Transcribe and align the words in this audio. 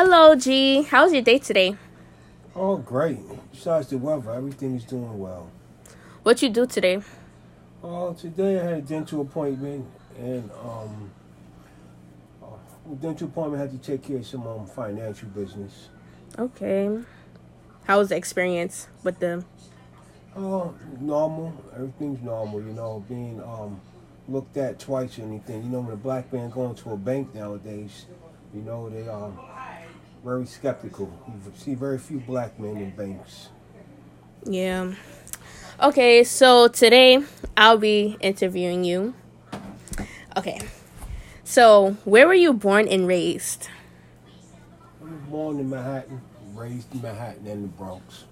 Hello, 0.00 0.36
G. 0.36 0.82
How's 0.82 1.12
your 1.12 1.22
day 1.22 1.38
today? 1.38 1.76
Oh, 2.54 2.76
great. 2.76 3.18
Besides 3.50 3.88
the 3.88 3.98
weather, 3.98 4.30
everything 4.30 4.76
is 4.76 4.84
doing 4.84 5.18
well. 5.18 5.50
What 6.22 6.40
you 6.40 6.50
do 6.50 6.66
today? 6.66 7.02
Oh, 7.82 8.12
today 8.12 8.60
I 8.60 8.62
had 8.62 8.74
a 8.74 8.80
dental 8.82 9.22
appointment, 9.22 9.84
and 10.16 10.48
um, 10.52 11.10
uh, 12.40 12.94
dental 13.02 13.26
appointment, 13.26 13.60
I 13.60 13.66
had 13.66 13.72
to 13.72 13.90
take 13.90 14.04
care 14.04 14.18
of 14.18 14.26
some 14.28 14.46
um, 14.46 14.66
financial 14.68 15.30
business. 15.30 15.88
Okay. 16.38 16.96
How 17.82 17.98
was 17.98 18.10
the 18.10 18.16
experience 18.16 18.86
with 19.02 19.18
the? 19.18 19.44
Oh, 20.36 20.76
normal. 21.00 21.52
Everything's 21.74 22.22
normal, 22.22 22.62
you 22.62 22.72
know. 22.72 23.04
Being 23.08 23.42
um, 23.42 23.80
looked 24.28 24.56
at 24.58 24.78
twice 24.78 25.18
or 25.18 25.22
anything. 25.22 25.64
You 25.64 25.70
know, 25.70 25.80
when 25.80 25.92
a 25.92 25.96
black 25.96 26.32
man 26.32 26.50
going 26.50 26.76
to 26.76 26.92
a 26.92 26.96
bank 26.96 27.34
nowadays, 27.34 28.06
you 28.54 28.60
know 28.60 28.88
they 28.88 29.08
are 29.08 29.32
very 30.28 30.44
skeptical. 30.44 31.10
You 31.26 31.52
see 31.56 31.74
very 31.74 31.96
few 31.96 32.18
black 32.20 32.60
men 32.60 32.76
in 32.76 32.90
banks. 32.90 33.48
Yeah. 34.44 34.92
Okay, 35.80 36.22
so 36.22 36.68
today 36.68 37.24
I'll 37.56 37.78
be 37.78 38.18
interviewing 38.20 38.84
you. 38.84 39.14
Okay. 40.36 40.60
So, 41.44 41.96
where 42.04 42.26
were 42.26 42.34
you 42.34 42.52
born 42.52 42.88
and 42.88 43.06
raised? 43.06 43.70
I 45.00 45.04
was 45.04 45.20
born 45.30 45.60
in 45.60 45.70
Manhattan, 45.70 46.20
raised 46.52 46.92
in 46.94 47.00
Manhattan 47.00 47.46
and 47.46 47.64
the 47.64 47.68
Bronx. 47.68 48.24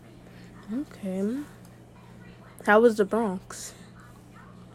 Okay. 0.71 1.39
How 2.67 2.81
was 2.81 2.99
the 2.99 3.07
Bronx? 3.07 3.73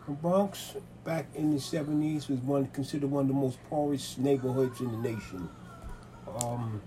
The 0.08 0.14
Bronx, 0.14 0.74
back 1.06 1.28
in 1.36 1.52
the 1.52 1.58
70s, 1.58 2.30
was 2.30 2.40
one 2.40 2.66
considered 2.70 3.12
one 3.12 3.26
of 3.26 3.28
the 3.28 3.36
most 3.36 3.60
poorest 3.70 4.18
neighborhoods 4.18 4.80
in 4.80 4.92
the 4.92 4.98
nation. 4.98 5.48
Um, 6.42 6.82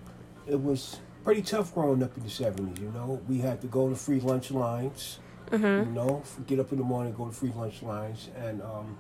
it 0.47 0.61
was 0.62 0.98
pretty 1.25 1.43
tough 1.43 1.75
growing 1.75 2.03
up 2.03 2.16
in 2.16 2.23
the 2.23 2.29
70s, 2.29 2.81
you 2.81 2.91
know. 2.92 3.20
We 3.28 3.39
had 3.39 3.61
to 3.62 3.67
go 3.67 3.89
to 3.89 3.95
free 3.97 4.20
lunch 4.20 4.51
lines, 4.51 5.19
Mm-hmm. 5.51 5.91
you 5.91 5.95
know, 5.95 6.23
get 6.47 6.59
up 6.59 6.73
in 6.73 6.78
the 6.78 6.84
morning, 6.84 7.12
go 7.14 7.27
to 7.27 7.33
free 7.33 7.53
lunch 7.55 7.83
lines. 7.83 8.31
And 8.36 8.62
um, 8.62 8.97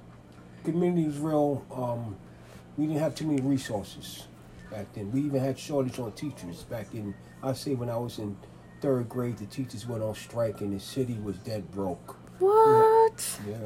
community 0.62 1.06
was 1.06 1.18
real, 1.18 1.64
um, 1.74 2.16
we 2.76 2.86
didn't 2.86 3.00
have 3.00 3.14
too 3.14 3.26
many 3.26 3.40
resources 3.40 4.26
back 4.70 4.92
then. 4.92 5.10
We 5.10 5.22
even 5.22 5.40
had 5.40 5.58
shortage 5.58 5.98
on 5.98 6.12
teachers 6.12 6.62
back 6.64 6.86
in, 6.94 7.14
I 7.42 7.54
say 7.54 7.74
when 7.74 7.88
I 7.88 7.96
was 7.96 8.18
in 8.18 8.36
third 8.80 9.08
grade, 9.08 9.38
the 9.38 9.46
teachers 9.46 9.86
went 9.86 10.02
on 10.02 10.14
strike 10.14 10.60
and 10.60 10.74
the 10.74 10.80
city 10.80 11.18
was 11.24 11.36
dead 11.38 11.70
broke. 11.72 12.16
What? 12.38 13.38
Yeah. 13.48 13.56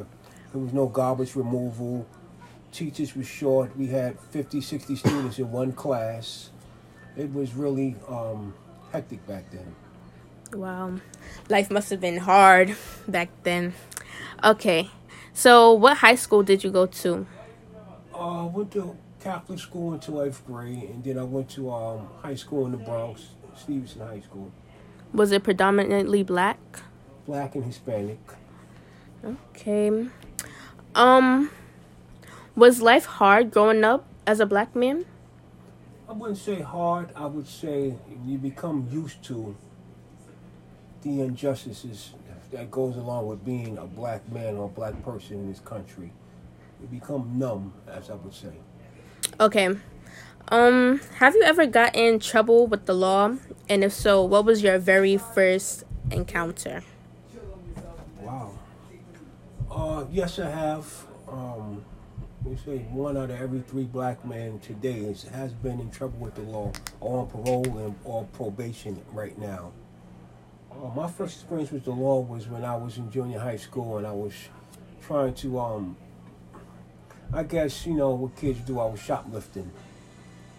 There 0.53 0.61
was 0.63 0.73
no 0.73 0.87
garbage 0.87 1.35
removal. 1.35 2.07
Teachers 2.73 3.17
were 3.17 3.25
short. 3.25 3.77
We 3.77 3.89
had 3.89 4.19
50, 4.31 4.61
60 4.61 4.97
students 4.97 5.39
in 5.39 5.51
one 5.51 5.73
class. 5.73 6.51
It 7.19 7.33
was 7.34 7.55
really 7.55 7.97
um, 8.08 8.55
hectic 8.92 9.27
back 9.27 9.50
then. 9.50 9.74
Wow. 10.52 11.00
Life 11.48 11.70
must 11.70 11.91
have 11.91 12.00
been 12.00 12.19
hard 12.19 12.77
back 13.06 13.28
then. 13.42 13.74
Okay. 14.42 14.88
So, 15.34 15.72
what 15.72 15.98
high 15.98 16.14
school 16.14 16.42
did 16.42 16.64
you 16.64 16.70
go 16.70 16.86
to? 16.86 17.27
Uh, 18.14 18.46
I 18.46 18.46
went 18.46 18.72
to 18.72 18.96
Catholic 19.20 19.58
school 19.58 19.92
until 19.92 20.22
eighth 20.22 20.46
grade, 20.46 20.84
and 20.84 21.05
then 21.05 21.19
I 21.19 21.24
went 21.24 21.50
to 21.50 21.70
um, 21.70 22.08
high 22.22 22.34
school 22.34 22.64
in 22.66 22.72
the 22.72 22.78
Bronx, 22.78 23.27
Stevenson 23.56 24.00
High 24.00 24.20
School. 24.20 24.50
Was 25.12 25.33
it 25.33 25.42
predominantly 25.42 26.22
black? 26.22 26.58
Black 27.27 27.55
and 27.55 27.64
Hispanic. 27.64 28.20
Okay. 29.24 30.08
Um 30.94 31.50
was 32.55 32.80
life 32.80 33.06
hard 33.06 33.50
growing 33.50 33.84
up 33.84 34.06
as 34.27 34.41
a 34.41 34.46
black 34.46 34.74
man? 34.74 35.06
I 36.09 36.12
wouldn't 36.12 36.39
say 36.39 36.61
hard. 36.61 37.11
I 37.14 37.27
would 37.27 37.47
say 37.47 37.95
you 38.25 38.39
become 38.39 38.89
used 38.91 39.23
to 39.25 39.55
the 41.03 41.20
injustices 41.20 42.14
that 42.51 42.70
goes 42.70 42.97
along 42.97 43.27
with 43.27 43.45
being 43.45 43.77
a 43.77 43.84
black 43.84 44.27
man 44.33 44.57
or 44.57 44.67
a 44.67 44.69
black 44.69 45.02
person 45.05 45.36
in 45.36 45.51
this 45.51 45.61
country. 45.61 46.11
You 46.80 46.86
become 46.86 47.39
numb, 47.39 47.74
as 47.86 48.08
I 48.08 48.14
would 48.14 48.33
say. 48.33 48.52
Okay. 49.39 49.77
Um 50.51 51.01
have 51.17 51.35
you 51.35 51.42
ever 51.42 51.67
got 51.67 51.95
in 51.95 52.20
trouble 52.20 52.67
with 52.67 52.86
the 52.86 52.95
law? 52.95 53.36
And 53.69 53.85
if 53.85 53.92
so, 53.92 54.25
what 54.25 54.46
was 54.46 54.63
your 54.63 54.79
very 54.79 55.19
first 55.19 55.85
encounter? 56.11 56.85
Wow. 58.23 58.58
Uh, 59.70 60.05
yes, 60.11 60.39
I 60.39 60.48
have. 60.48 61.07
Um, 61.29 61.85
we 62.45 62.57
say 62.57 62.79
one 62.91 63.17
out 63.17 63.31
of 63.31 63.41
every 63.41 63.61
three 63.61 63.85
black 63.85 64.25
men 64.25 64.59
today 64.61 65.01
is, 65.01 65.25
has 65.25 65.53
been 65.53 65.81
in 65.81 65.91
trouble 65.91 66.19
with 66.19 66.35
the 66.35 66.43
law, 66.43 66.71
or 67.01 67.21
on 67.21 67.27
parole 67.29 67.79
and 67.79 67.95
or 68.05 68.25
probation 68.33 69.01
right 69.13 69.37
now. 69.39 69.73
Uh, 70.71 70.89
my 70.95 71.09
first 71.11 71.35
experience 71.41 71.71
with 71.73 71.85
the 71.85 71.91
law 71.91 72.21
was 72.21 72.47
when 72.49 72.65
I 72.65 72.77
was 72.77 72.97
in 72.99 73.11
junior 73.11 73.39
high 73.41 73.57
school 73.57 73.99
and 73.99 74.07
I 74.07 74.13
was 74.13 74.33
trying 75.03 75.35
to, 75.35 75.59
um, 75.59 75.97
I 77.33 77.43
guess 77.43 77.87
you 77.87 77.95
know 77.95 78.11
what 78.11 78.37
kids 78.37 78.61
do. 78.61 78.79
I 78.79 78.87
was 78.87 79.01
shoplifting, 79.01 79.70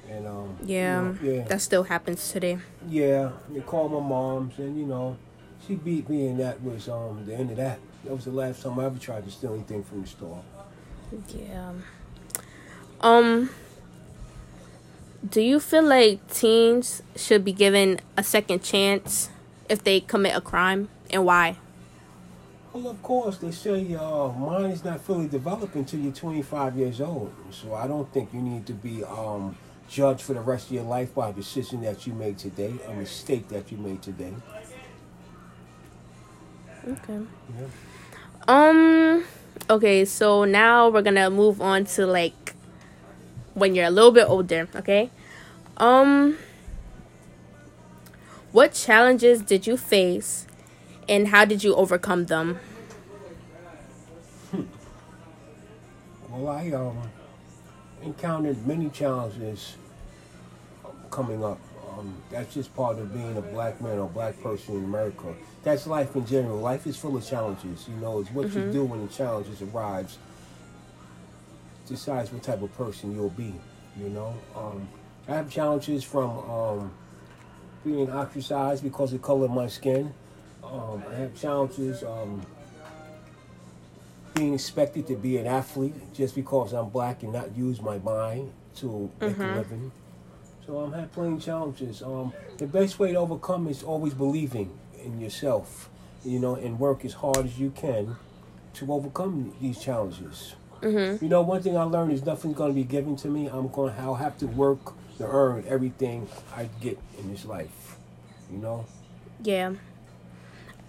and 0.09 0.27
um, 0.27 0.57
you 0.61 0.75
Yeah. 0.75 1.01
know, 1.01 1.17
yeah, 1.23 1.43
That 1.45 1.61
still 1.61 1.83
happens 1.83 2.31
today. 2.31 2.59
yeah, 2.87 3.31
they 3.49 3.61
called 3.61 3.91
my 3.93 3.99
mom's, 4.01 4.57
and 4.59 4.77
you 4.77 4.85
know, 4.85 5.17
she 5.65 5.75
beat 5.75 6.09
me, 6.09 6.27
and 6.27 6.39
that 6.39 6.61
was 6.61 6.89
um 6.89 7.25
the 7.25 7.35
end 7.35 7.51
of 7.51 7.57
that. 7.57 7.79
That 8.03 8.13
was 8.15 8.25
the 8.25 8.31
last 8.31 8.61
time 8.63 8.77
I 8.79 8.85
ever 8.85 8.99
tried 8.99 9.25
to 9.25 9.31
steal 9.31 9.53
anything 9.53 9.83
from 9.83 10.01
the 10.01 10.07
store. 10.07 10.43
Yeah. 11.35 11.73
Um 13.01 13.49
do 15.27 15.41
you 15.41 15.59
feel 15.59 15.83
like 15.83 16.25
teens 16.31 17.01
should 17.15 17.43
be 17.43 17.51
given 17.51 17.99
a 18.15 18.23
second 18.23 18.63
chance 18.63 19.29
if 19.67 19.83
they 19.83 19.99
commit 19.99 20.35
a 20.35 20.41
crime 20.41 20.87
and 21.09 21.25
why? 21.25 21.57
Well, 22.71 22.87
of 22.87 23.01
course, 23.01 23.37
they 23.37 23.51
say 23.51 23.79
your 23.81 24.31
mind 24.33 24.73
is 24.73 24.83
not 24.85 25.01
fully 25.01 25.27
developed 25.27 25.75
until 25.75 25.99
you're 25.99 26.13
25 26.13 26.77
years 26.77 27.01
old. 27.01 27.33
So 27.51 27.73
I 27.73 27.87
don't 27.87 28.11
think 28.13 28.33
you 28.33 28.41
need 28.41 28.65
to 28.67 28.73
be 28.73 29.03
um, 29.03 29.57
judged 29.89 30.21
for 30.21 30.33
the 30.33 30.41
rest 30.41 30.67
of 30.67 30.73
your 30.73 30.83
life 30.83 31.13
by 31.13 31.29
a 31.29 31.33
decision 31.33 31.81
that 31.81 32.05
you 32.05 32.13
made 32.13 32.37
today, 32.37 32.73
a 32.87 32.93
mistake 32.93 33.49
that 33.49 33.71
you 33.71 33.77
made 33.77 34.01
today. 34.01 34.33
Okay. 36.87 37.19
Yeah. 37.57 37.65
Um 38.47 39.25
okay, 39.69 40.05
so 40.05 40.45
now 40.45 40.89
we're 40.89 41.01
to 41.15 41.29
move 41.29 41.61
on 41.61 41.85
to 41.85 42.05
like 42.05 42.55
when 43.53 43.75
you're 43.75 43.85
a 43.85 43.91
little 43.91 44.11
bit 44.11 44.27
older, 44.27 44.67
okay? 44.75 45.09
Um 45.77 46.37
what 48.51 48.73
challenges 48.73 49.41
did 49.41 49.67
you 49.67 49.77
face 49.77 50.47
and 51.07 51.27
how 51.27 51.45
did 51.45 51.63
you 51.63 51.75
overcome 51.75 52.25
them? 52.25 52.59
Well, 56.29 56.55
I 56.55 56.71
um, 56.71 56.97
encountered 58.01 58.65
many 58.65 58.89
challenges 58.91 59.75
coming 61.11 61.43
up. 61.43 61.59
Um, 61.99 62.15
that's 62.29 62.53
just 62.53 62.73
part 62.75 62.97
of 62.97 63.13
being 63.13 63.35
a 63.35 63.41
black 63.41 63.81
man 63.81 63.99
or 63.99 64.07
black 64.07 64.41
person 64.41 64.75
in 64.75 64.85
America. 64.85 65.33
That's 65.63 65.85
life 65.85 66.15
in 66.15 66.25
general. 66.25 66.59
Life 66.59 66.87
is 66.87 66.95
full 66.95 67.17
of 67.17 67.25
challenges. 67.25 67.87
You 67.89 67.95
know, 67.95 68.19
it's 68.19 68.31
what 68.31 68.53
you 68.53 68.71
do 68.71 68.85
when 68.85 69.05
the 69.05 69.11
challenges 69.11 69.61
arrives 69.61 70.17
decides 71.87 72.31
what 72.31 72.43
type 72.43 72.61
of 72.61 72.73
person 72.77 73.13
you'll 73.13 73.31
be. 73.31 73.53
You 73.99 74.09
know, 74.09 74.33
um, 74.55 74.87
I 75.27 75.35
have 75.35 75.49
challenges 75.49 76.03
from 76.03 76.29
um, 76.49 76.91
being 77.83 78.09
ostracized 78.11 78.83
because 78.83 79.11
of 79.11 79.21
the 79.21 79.27
color 79.27 79.45
of 79.45 79.51
my 79.51 79.67
skin. 79.67 80.13
Um, 80.63 81.03
I 81.09 81.15
have 81.15 81.35
challenges. 81.35 82.03
Um, 82.03 82.45
being 84.35 84.53
expected 84.53 85.07
to 85.07 85.15
be 85.15 85.37
an 85.37 85.47
athlete 85.47 86.13
just 86.13 86.35
because 86.35 86.71
I'm 86.71 86.89
black 86.89 87.23
and 87.23 87.33
not 87.33 87.57
use 87.57 87.81
my 87.81 87.97
mind 87.97 88.53
to 88.77 89.09
make 89.19 89.37
a 89.37 89.41
living. 89.57 89.91
So 90.69 90.77
I'm 90.81 90.93
had 90.93 91.11
plenty 91.11 91.33
of 91.33 91.41
challenges. 91.41 92.03
Um, 92.03 92.31
the 92.59 92.67
best 92.67 92.99
way 92.99 93.13
to 93.13 93.17
overcome 93.17 93.67
is 93.67 93.81
always 93.81 94.13
believing 94.13 94.69
in 95.03 95.19
yourself, 95.19 95.89
you 96.23 96.37
know, 96.37 96.53
and 96.53 96.79
work 96.79 97.03
as 97.03 97.13
hard 97.13 97.37
as 97.37 97.57
you 97.57 97.71
can 97.71 98.17
to 98.75 98.93
overcome 98.93 99.51
these 99.59 99.79
challenges. 99.79 100.53
Mhm. 100.81 101.23
You 101.23 101.27
know, 101.27 101.41
one 101.41 101.63
thing 101.63 101.75
I 101.75 101.81
learned 101.81 102.11
is 102.11 102.23
nothing's 102.23 102.55
going 102.55 102.69
to 102.69 102.75
be 102.75 102.83
given 102.83 103.15
to 103.15 103.29
me. 103.29 103.47
I'm 103.47 103.69
going 103.69 103.95
to 103.95 103.99
I'll 103.99 104.13
have 104.13 104.37
to 104.37 104.45
work 104.45 104.93
to 105.17 105.25
earn 105.25 105.63
everything 105.67 106.27
I 106.55 106.69
get 106.79 106.99
in 107.17 107.31
this 107.31 107.45
life. 107.45 107.97
You 108.51 108.59
know. 108.59 108.85
Yeah. 109.41 109.73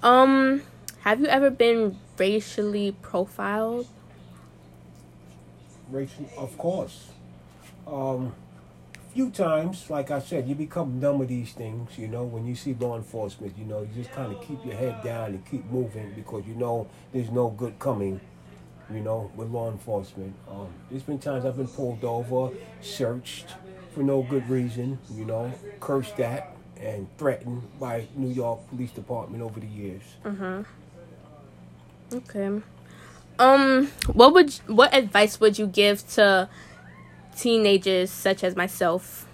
Um, 0.03 0.61
have 1.05 1.21
you 1.21 1.27
ever 1.27 1.49
been 1.49 1.97
racially 2.19 2.93
profiled? 3.01 3.87
Racial, 5.91 6.29
of 6.37 6.59
course. 6.59 7.07
Um, 7.87 8.35
few 9.13 9.31
times, 9.31 9.91
like 9.91 10.11
I 10.11 10.21
said, 10.21 10.49
you 10.49 10.55
become 10.55 11.01
numb 11.01 11.19
with 11.19 11.29
these 11.29 11.53
things. 11.53 11.99
You 11.99 12.09
know, 12.09 12.25
when 12.25 12.47
you 12.47 12.55
see 12.55 12.75
law 12.75 12.97
enforcement, 12.97 13.55
you 13.59 13.65
know, 13.65 13.81
you 13.83 13.89
just 13.95 14.13
kind 14.13 14.33
of 14.33 14.41
keep 14.41 14.65
your 14.65 14.77
head 14.77 15.03
down 15.03 15.31
and 15.31 15.45
keep 15.51 15.65
moving 15.71 16.13
because 16.15 16.45
you 16.47 16.55
know 16.55 16.89
there's 17.13 17.31
no 17.31 17.49
good 17.51 17.79
coming. 17.79 18.21
You 18.93 19.01
know, 19.01 19.31
with 19.37 19.51
law 19.51 19.71
enforcement, 19.71 20.35
um, 20.49 20.69
there's 20.91 21.05
been 21.05 21.19
times 21.21 21.45
I've 21.45 21.57
been 21.57 21.69
pulled 21.69 22.05
over, 22.05 22.51
searched, 22.81 23.55
for 23.95 24.03
no 24.03 24.23
good 24.23 24.49
reason, 24.49 24.99
you 25.15 25.25
know, 25.25 25.55
cursed 25.81 26.19
at 26.21 26.57
and 26.77 27.07
threatened 27.17 27.63
by 27.79 28.07
New 28.17 28.31
York 28.31 28.69
Police 28.69 28.91
Department 28.91 29.43
over 29.43 29.61
the 29.61 29.67
years. 29.67 30.03
Mhm. 30.25 30.65
Okay. 32.13 32.61
Um, 33.39 33.89
what 34.13 34.35
would 34.35 34.53
what 34.67 34.95
advice 34.95 35.41
would 35.41 35.59
you 35.59 35.67
give 35.67 36.07
to 36.15 36.49
teenagers 37.37 38.11
such 38.11 38.45
as 38.45 38.57
myself, 38.57 39.27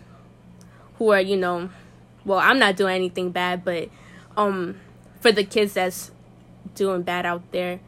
who 0.98 1.10
are 1.12 1.20
you 1.20 1.37
know, 1.37 1.70
well, 2.25 2.38
I'm 2.38 2.58
not 2.58 2.76
doing 2.76 2.94
anything 2.94 3.31
bad, 3.31 3.64
but 3.64 3.88
um, 4.37 4.76
for 5.20 5.32
the 5.32 5.44
kids 5.44 5.75
that's 5.75 6.10
doing 6.75 7.02
bad 7.02 7.25
out 7.26 7.43
there 7.52 7.81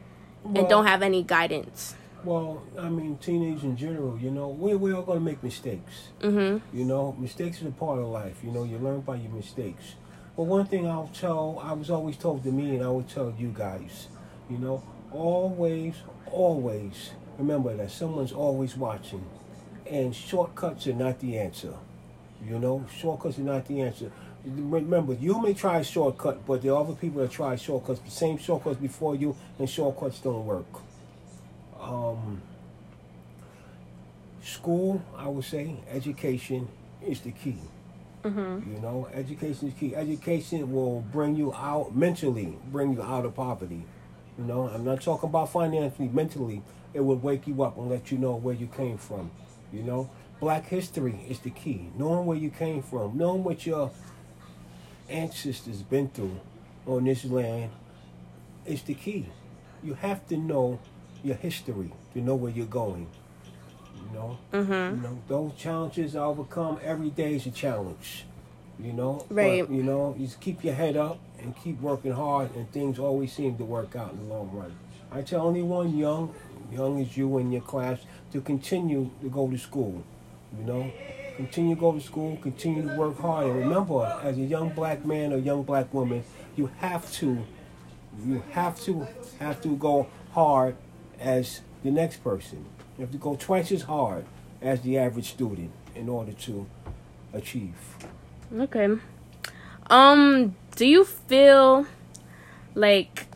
and 0.43 0.55
Well- 0.57 0.67
don't 0.67 0.85
have 0.85 1.01
any 1.01 1.23
guidance. 1.23 1.95
Well, 2.23 2.63
I 2.77 2.89
mean, 2.89 3.17
teenagers 3.21 3.63
in 3.63 3.77
general, 3.77 4.17
you 4.19 4.29
know, 4.29 4.49
we 4.49 4.75
we 4.75 4.91
all 4.93 5.03
gonna 5.03 5.21
make 5.21 5.41
mistakes. 5.41 6.09
Mhm. 6.19 6.59
You 6.73 6.83
know, 6.83 7.15
mistakes 7.17 7.61
is 7.61 7.67
a 7.67 7.71
part 7.71 7.97
of 7.99 8.07
life. 8.07 8.41
You 8.43 8.51
know, 8.51 8.63
you 8.65 8.77
learn 8.77 8.99
by 9.01 9.15
your 9.15 9.31
mistakes. 9.31 9.95
But 10.35 10.43
one 10.43 10.65
thing 10.65 10.85
I'll 10.85 11.09
tell, 11.13 11.61
I 11.63 11.71
was 11.71 11.89
always 11.89 12.17
told 12.17 12.43
to 12.43 12.51
me, 12.51 12.75
and 12.75 12.83
I 12.83 12.89
would 12.89 13.07
tell 13.07 13.33
you 13.37 13.53
guys, 13.55 14.07
you 14.49 14.57
know, 14.57 14.83
always, 15.13 15.95
always 16.29 17.11
remember 17.37 17.75
that 17.77 17.89
someone's 17.89 18.33
always 18.33 18.75
watching, 18.75 19.23
and 19.89 20.15
shortcuts 20.15 20.87
are 20.87 20.93
not 20.93 21.19
the 21.19 21.37
answer. 21.37 21.73
You 22.47 22.59
know, 22.59 22.85
shortcuts 22.95 23.37
are 23.37 23.41
not 23.43 23.65
the 23.67 23.81
answer. 23.81 24.11
Remember, 24.45 25.13
you 25.13 25.41
may 25.41 25.53
try 25.53 25.79
a 25.79 25.83
shortcut, 25.83 26.45
but 26.45 26.61
there 26.61 26.71
are 26.73 26.81
other 26.81 26.93
people 26.93 27.21
that 27.21 27.31
try 27.31 27.55
shortcuts, 27.55 27.99
the 27.99 28.11
same 28.11 28.37
shortcuts 28.37 28.77
before 28.77 29.15
you, 29.15 29.35
and 29.57 29.69
shortcuts 29.69 30.19
don't 30.19 30.45
work. 30.45 30.65
Um, 31.81 32.41
school, 34.41 35.01
I 35.17 35.27
would 35.27 35.43
say, 35.43 35.75
education 35.89 36.67
is 37.05 37.19
the 37.21 37.31
key. 37.31 37.57
Mhm. 38.23 38.73
You 38.75 38.81
know, 38.81 39.07
education 39.13 39.69
is 39.69 39.73
key. 39.73 39.95
Education 39.95 40.71
will 40.73 41.01
bring 41.11 41.35
you 41.35 41.53
out 41.53 41.95
mentally, 41.95 42.57
bring 42.71 42.93
you 42.93 43.01
out 43.01 43.25
of 43.25 43.35
poverty. 43.35 43.83
You 44.37 44.45
know, 44.45 44.69
I'm 44.69 44.85
not 44.85 45.01
talking 45.01 45.29
about 45.29 45.49
financially, 45.49 46.09
mentally. 46.09 46.61
It 46.93 47.01
will 47.01 47.17
wake 47.17 47.47
you 47.47 47.61
up 47.63 47.77
and 47.77 47.89
let 47.89 48.11
you 48.11 48.17
know 48.17 48.35
where 48.35 48.55
you 48.55 48.67
came 48.67 48.97
from. 48.97 49.31
You 49.71 49.83
know, 49.83 50.09
black 50.39 50.67
history 50.67 51.19
is 51.27 51.39
the 51.39 51.49
key. 51.51 51.89
Knowing 51.97 52.25
where 52.25 52.37
you 52.37 52.49
came 52.49 52.81
from, 52.81 53.17
knowing 53.17 53.43
what 53.43 53.65
your 53.65 53.91
ancestors 55.09 55.81
been 55.83 56.07
through 56.09 56.39
on 56.85 57.05
this 57.05 57.25
land 57.25 57.71
is 58.65 58.81
the 58.83 58.93
key. 58.93 59.27
You 59.83 59.93
have 59.95 60.27
to 60.27 60.37
know 60.37 60.79
your 61.23 61.35
history 61.35 61.91
to 62.13 62.21
know 62.21 62.35
where 62.35 62.51
you're 62.51 62.65
going. 62.65 63.07
You 63.95 64.17
know, 64.17 64.37
Mhm. 64.51 64.95
you 64.95 65.01
know, 65.03 65.17
those 65.27 65.53
challenges 65.57 66.15
I 66.15 66.23
overcome 66.23 66.79
every 66.83 67.09
day 67.09 67.35
is 67.35 67.45
a 67.45 67.51
challenge. 67.51 68.25
You 68.81 68.93
know, 68.93 69.25
Right. 69.29 69.67
But, 69.67 69.73
you 69.75 69.83
know, 69.83 70.15
you 70.17 70.25
just 70.25 70.39
keep 70.39 70.63
your 70.63 70.73
head 70.73 70.95
up 70.95 71.19
and 71.37 71.55
keep 71.55 71.81
working 71.81 72.13
hard, 72.13 72.55
and 72.55 72.71
things 72.71 72.97
always 72.97 73.33
seem 73.33 73.57
to 73.57 73.65
work 73.65 73.95
out 73.95 74.13
in 74.13 74.19
the 74.27 74.33
long 74.33 74.49
run. 74.53 74.73
I 75.11 75.21
tell 75.21 75.49
anyone 75.49 75.97
young, 75.97 76.33
young 76.71 77.01
as 77.01 77.17
you 77.17 77.37
in 77.37 77.51
your 77.51 77.61
class, 77.61 77.99
to 78.31 78.41
continue 78.41 79.09
to 79.21 79.29
go 79.29 79.49
to 79.49 79.57
school. 79.57 80.03
You 80.57 80.65
know, 80.65 80.91
continue 81.37 81.75
to 81.75 81.79
go 81.79 81.93
to 81.93 82.01
school, 82.01 82.37
continue 82.41 82.87
to 82.87 82.95
work 82.95 83.19
hard, 83.19 83.47
and 83.47 83.55
remember, 83.59 84.19
as 84.23 84.37
a 84.37 84.41
young 84.41 84.69
black 84.69 85.05
man 85.05 85.31
or 85.31 85.37
young 85.37 85.63
black 85.63 85.93
woman, 85.93 86.23
you 86.55 86.71
have 86.77 87.11
to, 87.13 87.45
you 88.25 88.43
have 88.51 88.79
to, 88.81 89.07
have 89.39 89.61
to 89.61 89.75
go 89.77 90.07
hard 90.33 90.75
as 91.19 91.61
the 91.83 91.91
next 91.91 92.23
person. 92.23 92.65
You 92.97 93.03
have 93.03 93.11
to 93.11 93.17
go 93.17 93.35
twice 93.35 93.71
as 93.71 93.83
hard 93.83 94.25
as 94.61 94.81
the 94.81 94.97
average 94.97 95.29
student 95.29 95.71
in 95.95 96.09
order 96.09 96.33
to 96.33 96.67
achieve. 97.33 97.75
Okay. 98.57 98.89
Um, 99.89 100.55
do 100.75 100.85
you 100.85 101.05
feel 101.05 101.85
like 102.75 103.28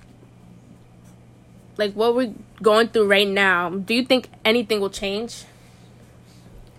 like 1.78 1.94
what 1.94 2.16
we're 2.16 2.34
going 2.62 2.90
through 2.90 3.08
right 3.08 3.28
now, 3.28 3.70
do 3.70 3.94
you 3.94 4.06
think 4.06 4.30
anything 4.46 4.80
will 4.80 4.90
change 4.90 5.46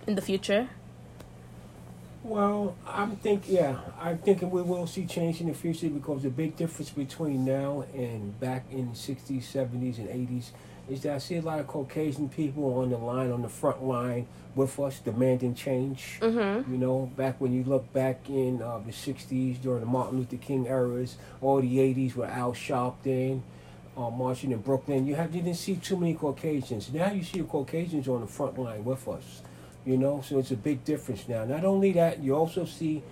in 0.06 0.14
the 0.14 0.22
future? 0.22 0.68
Well, 2.22 2.74
I'm 2.86 3.16
think 3.16 3.42
yeah, 3.46 3.76
I'm 4.00 4.16
thinking 4.18 4.50
we 4.50 4.62
will 4.62 4.86
see 4.86 5.04
change 5.04 5.42
in 5.42 5.48
the 5.48 5.54
future 5.54 5.90
because 5.90 6.22
the 6.22 6.30
big 6.30 6.56
difference 6.56 6.88
between 6.90 7.44
now 7.44 7.84
and 7.94 8.38
back 8.40 8.64
in 8.70 8.92
the 8.92 8.96
'60s, 8.96 9.42
'70s, 9.42 9.98
and 9.98 10.08
'80s 10.08 10.50
is 10.88 11.02
that 11.02 11.14
I 11.14 11.18
see 11.18 11.36
a 11.36 11.42
lot 11.42 11.60
of 11.60 11.66
Caucasian 11.66 12.30
people 12.30 12.78
on 12.78 12.90
the 12.90 12.96
line, 12.96 13.30
on 13.30 13.42
the 13.42 13.48
front 13.48 13.84
line 13.84 14.26
with 14.54 14.78
us, 14.80 15.00
demanding 15.00 15.54
change. 15.54 16.18
Mhm. 16.22 16.70
You 16.70 16.78
know, 16.78 17.10
back 17.14 17.40
when 17.42 17.52
you 17.52 17.62
look 17.64 17.92
back 17.92 18.30
in 18.30 18.62
uh, 18.62 18.78
the 18.78 18.92
'60s 18.92 19.60
during 19.60 19.80
the 19.80 19.86
Martin 19.86 20.18
Luther 20.18 20.36
King 20.36 20.64
eras, 20.66 21.16
or 21.42 21.60
the 21.60 21.78
'80s 21.78 22.16
with 22.16 22.30
Al 22.30 22.54
Sharpton. 22.54 23.42
Uh, 23.96 24.10
marching 24.10 24.50
in 24.50 24.58
Brooklyn, 24.58 25.06
you 25.06 25.14
have 25.14 25.32
you 25.36 25.40
didn't 25.40 25.56
see 25.56 25.76
too 25.76 25.96
many 25.96 26.14
Caucasians. 26.14 26.92
Now 26.92 27.12
you 27.12 27.22
see 27.22 27.38
the 27.38 27.44
Caucasians 27.44 28.08
on 28.08 28.22
the 28.22 28.26
front 28.26 28.58
line 28.58 28.84
with 28.84 29.06
us. 29.06 29.40
You 29.86 29.96
know, 29.96 30.20
so 30.26 30.38
it's 30.40 30.50
a 30.50 30.56
big 30.56 30.84
difference 30.84 31.28
now. 31.28 31.44
Not 31.44 31.64
only 31.64 31.92
that, 31.92 32.18
you 32.20 32.34
also 32.34 32.64
see 32.64 33.02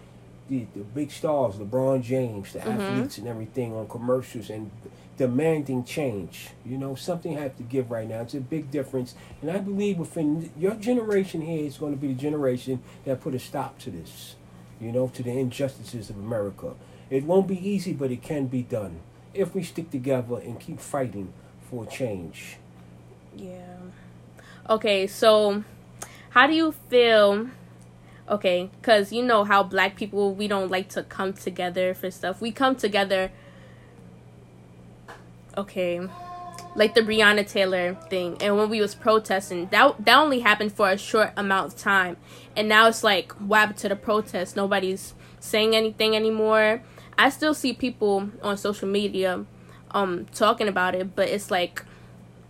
the, 0.49 0.67
the 0.75 0.81
big 0.83 1.13
stars, 1.13 1.55
LeBron 1.55 2.03
James, 2.03 2.53
the 2.53 2.59
Mhm. 2.59 2.75
athletes 2.75 3.19
and 3.19 3.29
everything 3.29 3.73
on 3.73 3.87
commercials 3.87 4.51
and 4.51 4.73
demanding 5.17 5.85
change. 5.85 6.49
You 6.67 6.79
know, 6.79 6.97
something 6.97 7.35
has 7.35 7.53
to 7.59 7.63
give 7.63 7.91
right 7.93 8.09
now. 8.09 8.23
It's 8.23 8.35
a 8.35 8.41
big 8.41 8.73
difference. 8.73 9.15
And 9.41 9.53
I 9.53 9.59
believe 9.59 9.99
within 9.99 10.51
your 10.59 10.75
generation 10.75 11.43
here 11.43 11.65
is 11.65 11.79
going 11.79 11.93
to 11.93 12.01
be 12.01 12.09
the 12.09 12.15
generation 12.21 12.83
that 13.05 13.21
put 13.21 13.35
a 13.35 13.39
stop 13.39 13.79
to 13.81 13.91
this, 13.91 14.35
you 14.81 14.91
know, 14.91 15.07
to 15.15 15.23
the 15.23 15.31
injustices 15.39 16.11
of 16.11 16.17
America. 16.19 16.75
It 17.09 17.23
won't 17.25 17.47
be 17.47 17.69
easy, 17.69 17.93
but 17.93 18.11
it 18.11 18.23
can 18.23 18.47
be 18.47 18.63
done 18.63 18.97
if 19.35 19.55
we 19.55 19.63
stick 19.63 19.91
together 19.91 20.37
and 20.37 20.59
keep 20.59 20.81
fighting 20.81 21.33
for 21.71 21.87
change. 21.87 22.57
Yeah. 23.37 23.77
Okay, 24.69 25.07
so 25.07 25.65
how 26.31 26.47
do 26.47 26.55
you 26.55 26.73
feel? 26.89 27.49
Okay, 28.29 28.71
because 28.81 29.13
you 29.13 29.23
know 29.23 29.45
how 29.45 29.63
black 29.63 29.97
people, 29.97 30.35
we 30.35 30.49
don't 30.49 30.71
like 30.71 30.89
to 30.91 31.03
come 31.03 31.33
together 31.33 31.93
for 31.95 32.11
stuff. 32.11 32.41
We 32.41 32.53
come 32.53 32.77
together, 32.77 33.33
okay, 35.57 36.09
like 36.75 36.95
the 36.95 37.01
Breonna 37.01 37.47
Taylor 37.47 37.95
thing. 38.09 38.37
And 38.41 38.57
when 38.57 38.71
we 38.71 38.81
was 38.81 38.95
protesting, 38.95 39.69
that, 39.73 40.05
that 40.05 40.17
only 40.17 40.41
happened 40.41 40.73
for 40.73 40.91
a 40.91 40.97
short 40.97 41.33
amount 41.37 41.75
of 41.75 41.79
time. 41.79 42.17
And 42.57 42.69
now 42.69 42.89
it's 42.89 43.03
like, 43.03 43.33
what 43.33 43.61
happened 43.61 43.79
to 43.79 43.89
the 43.89 43.97
protest? 43.97 44.57
Nobody's 44.57 45.15
saying 45.41 45.75
anything 45.75 46.15
anymore. 46.15 46.83
I 47.23 47.29
still 47.29 47.55
see 47.55 47.73
people 47.73 48.31
on 48.43 48.57
social 48.57 48.89
media 48.89 49.45
um 49.93 50.27
talking 50.35 50.67
about 50.67 50.97
it, 50.97 51.15
but 51.15 51.29
it's 51.29 51.53
like 51.53 51.85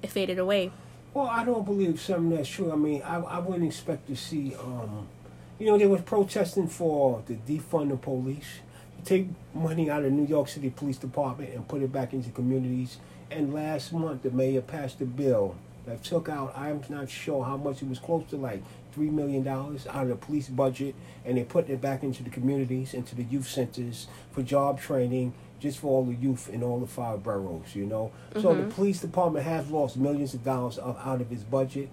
it 0.03 0.09
faded 0.09 0.39
away. 0.39 0.73
Well, 1.13 1.27
I 1.27 1.45
don't 1.45 1.67
believe 1.67 2.01
something 2.01 2.31
that's 2.31 2.49
true. 2.49 2.73
I 2.73 2.77
mean, 2.77 3.03
I, 3.03 3.17
I 3.19 3.39
wouldn't 3.39 3.67
expect 3.67 4.07
to 4.07 4.17
see, 4.17 4.55
um, 4.55 5.07
you 5.59 5.67
know, 5.67 5.77
they 5.77 5.87
were 5.87 6.01
protesting 6.01 6.69
for 6.69 7.23
the 7.27 7.35
defund 7.35 7.91
the 7.91 7.99
police, 7.99 8.61
take 9.05 9.27
money 9.53 9.91
out 9.91 10.05
of 10.05 10.13
New 10.13 10.27
York 10.27 10.49
City 10.49 10.71
Police 10.71 10.97
Department 10.97 11.53
and 11.53 11.69
put 11.69 11.83
it 11.83 11.93
back 11.93 12.15
into 12.15 12.31
communities. 12.31 12.97
And 13.31 13.53
last 13.53 13.93
month, 13.93 14.23
the 14.23 14.31
mayor 14.31 14.63
passed 14.63 15.03
a 15.03 15.05
bill 15.05 15.55
that 15.87 16.03
took 16.05 16.29
out, 16.29 16.57
I'm 16.57 16.83
not 16.89 17.11
sure 17.11 17.45
how 17.45 17.57
much, 17.57 17.83
it 17.83 17.89
was 17.89 17.99
close 17.99 18.25
to 18.31 18.37
like 18.37 18.63
$3 18.97 19.11
million 19.11 19.47
out 19.47 19.87
of 19.87 20.09
the 20.09 20.17
police 20.17 20.49
budget, 20.49 20.95
and 21.25 21.37
they 21.37 21.45
put 21.45 21.69
it 21.69 21.81
back 21.81 22.03
into 22.03 22.23
the 22.23 22.31
communities, 22.31 22.95
into 22.95 23.15
the 23.15 23.25
youth 23.25 23.49
centers 23.49 24.07
for 24.33 24.43
job 24.43 24.81
training, 24.81 25.35
just 25.59 25.79
for 25.79 25.87
all 25.89 26.05
the 26.05 26.15
youth 26.15 26.49
in 26.49 26.63
all 26.63 26.81
the 26.81 26.87
five 26.87 27.23
boroughs, 27.23 27.75
you 27.75 27.87
know. 27.87 28.11
So 28.35 28.55
the 28.55 28.63
mm-hmm. 28.63 28.71
police 28.71 29.01
department 29.01 29.45
has 29.45 29.71
lost 29.71 29.97
millions 29.97 30.35
of 30.35 30.45
dollars 30.45 30.79
of, 30.79 30.99
out 31.05 31.21
of 31.21 31.31
its 31.33 31.45
budget, 31.45 31.89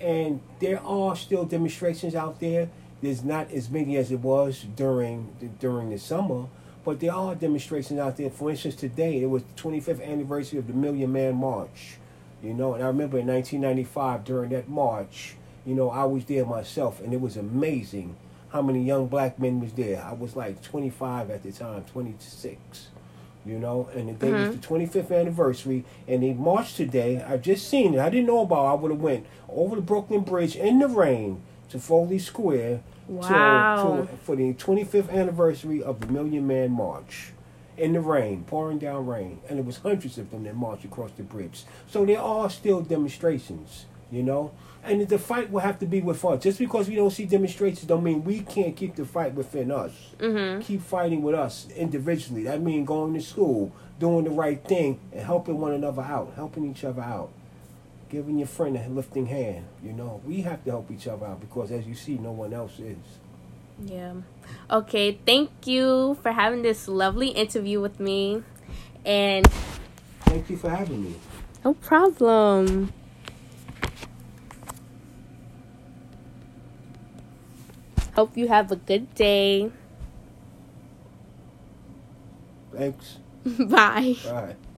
and 0.00 0.40
there 0.60 0.80
are 0.82 1.16
still 1.16 1.44
demonstrations 1.44 2.14
out 2.14 2.40
there. 2.40 2.68
There's 3.00 3.24
not 3.24 3.50
as 3.50 3.70
many 3.70 3.96
as 3.96 4.12
it 4.12 4.20
was 4.20 4.64
during 4.76 5.34
the, 5.40 5.46
during 5.46 5.90
the 5.90 5.98
summer, 5.98 6.46
but 6.84 7.00
there 7.00 7.14
are 7.14 7.34
demonstrations 7.34 7.98
out 7.98 8.16
there. 8.16 8.30
For 8.30 8.50
instance, 8.50 8.74
today 8.74 9.22
it 9.22 9.26
was 9.26 9.42
the 9.42 9.62
25th 9.62 10.06
anniversary 10.06 10.58
of 10.58 10.66
the 10.66 10.74
Million 10.74 11.12
Man 11.12 11.36
March, 11.36 11.96
you 12.44 12.54
know. 12.54 12.74
And 12.74 12.82
I 12.82 12.86
remember 12.86 13.18
in 13.18 13.26
1995 13.26 14.24
during 14.24 14.50
that 14.50 14.68
march, 14.68 15.36
you 15.64 15.74
know, 15.74 15.90
I 15.90 16.04
was 16.04 16.24
there 16.26 16.44
myself, 16.44 17.00
and 17.00 17.12
it 17.12 17.20
was 17.20 17.36
amazing 17.36 18.16
how 18.50 18.62
many 18.62 18.82
young 18.82 19.08
black 19.08 19.38
men 19.38 19.60
was 19.60 19.72
there. 19.72 20.02
I 20.02 20.12
was 20.12 20.36
like 20.36 20.62
25 20.62 21.30
at 21.30 21.42
the 21.42 21.52
time, 21.52 21.84
26 21.84 22.88
you 23.46 23.58
know, 23.58 23.88
and 23.94 24.08
the 24.08 24.12
day 24.14 24.32
was 24.32 24.56
mm-hmm. 24.56 24.74
the 24.74 24.86
25th 24.86 25.20
anniversary, 25.20 25.84
and 26.08 26.22
they 26.22 26.32
marched 26.32 26.76
today. 26.76 27.22
I 27.22 27.36
just 27.36 27.68
seen 27.68 27.94
it. 27.94 28.00
I 28.00 28.08
didn't 28.08 28.26
know 28.26 28.40
about. 28.40 28.64
it. 28.64 28.70
I 28.70 28.74
would 28.74 28.90
have 28.90 29.00
went 29.00 29.26
over 29.48 29.76
the 29.76 29.82
Brooklyn 29.82 30.22
Bridge 30.22 30.56
in 30.56 30.78
the 30.78 30.88
rain 30.88 31.42
to 31.70 31.78
Foley 31.78 32.18
Square 32.18 32.82
to- 33.08 33.28
to, 33.28 34.08
for 34.22 34.36
the 34.36 34.54
25th 34.54 35.10
anniversary 35.10 35.82
of 35.82 36.00
the 36.00 36.06
Million 36.06 36.46
Man 36.46 36.70
March. 36.70 37.32
In 37.76 37.92
the 37.92 38.00
rain, 38.00 38.44
pouring 38.46 38.78
down 38.78 39.06
rain, 39.06 39.40
and 39.48 39.58
it 39.58 39.64
was 39.64 39.78
hundreds 39.78 40.16
of 40.16 40.30
them 40.30 40.44
that 40.44 40.54
marched 40.54 40.84
across 40.84 41.10
the 41.16 41.24
bridge. 41.24 41.64
So 41.88 42.04
there 42.04 42.20
are 42.20 42.48
still 42.48 42.80
demonstrations, 42.82 43.86
You 44.12 44.22
know, 44.22 44.52
and 44.84 45.08
the 45.08 45.18
fight 45.18 45.50
will 45.50 45.60
have 45.60 45.78
to 45.80 45.86
be 45.86 46.00
with 46.00 46.24
us. 46.24 46.42
Just 46.42 46.58
because 46.60 46.88
we 46.88 46.94
don't 46.94 47.10
see 47.10 47.24
demonstrations, 47.24 47.82
don't 47.82 48.04
mean 48.04 48.22
we 48.22 48.40
can't 48.40 48.76
keep 48.76 48.94
the 48.94 49.04
fight 49.04 49.34
within 49.34 49.72
us. 49.72 49.92
Mm-hmm. 50.18 50.60
Keep 50.60 50.82
fighting 50.82 51.22
with 51.22 51.34
us 51.34 51.66
individually. 51.74 52.44
That 52.44 52.60
means 52.60 52.86
going 52.86 53.14
to 53.14 53.20
school, 53.20 53.72
doing 53.98 54.24
the 54.24 54.30
right 54.30 54.62
thing, 54.62 55.00
and 55.12 55.22
helping 55.22 55.58
one 55.58 55.72
another 55.72 56.02
out, 56.02 56.34
helping 56.36 56.70
each 56.70 56.84
other 56.84 57.02
out, 57.02 57.30
giving 58.08 58.38
your 58.38 58.46
friend 58.46 58.76
a 58.76 58.88
lifting 58.88 59.26
hand. 59.26 59.64
You 59.82 59.94
know, 59.94 60.20
we 60.24 60.42
have 60.42 60.62
to 60.64 60.70
help 60.70 60.90
each 60.92 61.08
other 61.08 61.26
out 61.26 61.40
because, 61.40 61.72
as 61.72 61.86
you 61.86 61.94
see, 61.94 62.18
no 62.18 62.30
one 62.30 62.52
else 62.52 62.78
is. 62.78 62.98
Yeah. 63.82 64.14
Okay. 64.70 65.18
Thank 65.26 65.66
you 65.66 66.18
for 66.22 66.32
having 66.32 66.62
this 66.62 66.88
lovely 66.88 67.28
interview 67.28 67.80
with 67.80 67.98
me, 68.00 68.42
and 69.04 69.46
Thank 70.26 70.50
you 70.50 70.56
for 70.56 70.70
having 70.70 71.04
me. 71.04 71.14
no 71.64 71.74
problem. 71.74 72.92
Hope 78.14 78.36
you 78.36 78.46
have 78.48 78.70
a 78.70 78.76
good 78.76 79.12
day. 79.14 79.70
Thanks. 82.72 83.18
Bye. 83.44 84.16
Bye. 84.24 84.54